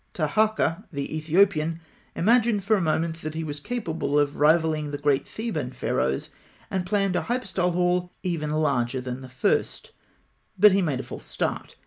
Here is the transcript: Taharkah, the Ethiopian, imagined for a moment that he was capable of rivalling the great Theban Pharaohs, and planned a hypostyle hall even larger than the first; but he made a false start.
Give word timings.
Taharkah, 0.15 0.85
the 0.91 1.15
Ethiopian, 1.15 1.79
imagined 2.15 2.63
for 2.63 2.75
a 2.75 2.81
moment 2.81 3.17
that 3.17 3.35
he 3.35 3.43
was 3.43 3.59
capable 3.59 4.17
of 4.17 4.37
rivalling 4.37 4.89
the 4.89 4.97
great 4.97 5.27
Theban 5.27 5.69
Pharaohs, 5.69 6.29
and 6.71 6.87
planned 6.87 7.15
a 7.15 7.21
hypostyle 7.21 7.73
hall 7.73 8.11
even 8.23 8.49
larger 8.49 8.99
than 8.99 9.21
the 9.21 9.29
first; 9.29 9.91
but 10.57 10.71
he 10.71 10.81
made 10.81 11.01
a 11.01 11.03
false 11.03 11.25
start. 11.25 11.75